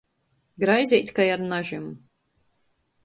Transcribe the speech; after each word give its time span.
Graizeit 0.63 1.13
kai 1.19 1.27
ar 1.35 1.43
nažim. 1.53 1.87